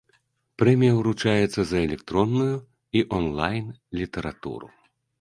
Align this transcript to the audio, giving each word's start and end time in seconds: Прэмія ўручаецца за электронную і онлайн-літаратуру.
Прэмія 0.61 0.93
ўручаецца 0.99 1.61
за 1.73 1.77
электронную 1.87 2.57
і 3.01 3.07
онлайн-літаратуру. 3.21 4.77